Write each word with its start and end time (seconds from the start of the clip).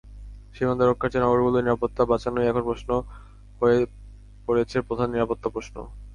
সীমান্ত 0.55 0.81
রক্ষার 0.81 1.11
চেয়ে 1.11 1.23
নগরগুলোর 1.23 1.63
নিরাপত্তা 1.65 2.03
বাঁচানোই 2.11 2.49
এখন 2.49 2.63
হয়ে 3.61 3.79
পড়েছে 4.47 4.77
প্রধান 4.87 5.07
নিরাপত্তা 5.11 5.47
প্রশ্ন। 5.49 5.75